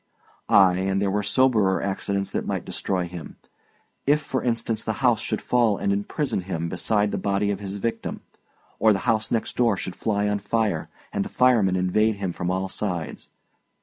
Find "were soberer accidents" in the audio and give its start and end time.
1.11-2.31